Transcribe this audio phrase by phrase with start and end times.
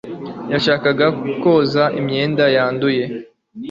[0.51, 1.05] yashakaga
[1.41, 3.03] koza imyenda yanduye